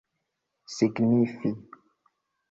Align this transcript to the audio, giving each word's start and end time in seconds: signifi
signifi 0.75 1.49